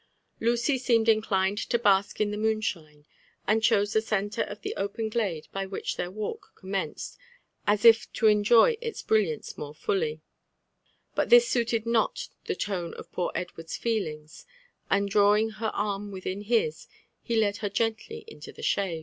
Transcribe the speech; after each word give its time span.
Lucy 0.39 0.79
seemed 0.79 1.07
inclined 1.07 1.59
to 1.59 1.77
bask 1.77 2.19
in 2.19 2.31
the 2.31 2.35
moonshine, 2.35 3.05
and 3.45 3.61
chose 3.61 3.93
the 3.93 4.01
centre 4.01 4.41
of 4.41 4.59
the 4.63 4.75
open 4.75 5.09
glade 5.09 5.47
by 5.51 5.63
which 5.63 5.95
their 5.95 6.09
walk 6.09 6.53
commenced, 6.55 7.19
as 7.67 7.85
if 7.85 8.11
to 8.11 8.25
enjoy 8.25 8.75
its 8.81 9.03
brilliance 9.03 9.59
more 9.59 9.75
fully; 9.75 10.19
but 11.13 11.29
this 11.29 11.47
suited 11.47 11.85
not 11.85 12.29
the 12.45 12.55
tone 12.55 12.95
of 12.95 13.11
poor 13.11 13.31
Edward's 13.35 13.77
feelings, 13.77 14.47
and 14.89 15.07
drawing 15.07 15.51
her 15.51 15.69
arm 15.75 16.11
within 16.11 16.41
his, 16.41 16.87
he 17.21 17.35
led 17.35 17.57
her 17.57 17.69
gently 17.69 18.25
Into 18.27 18.51
the 18.51 18.63
shade. 18.63 18.99